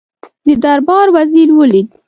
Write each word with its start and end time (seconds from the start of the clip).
د 0.47 0.49
دربار 0.63 1.07
وزیر 1.15 1.49
ولید. 1.53 1.87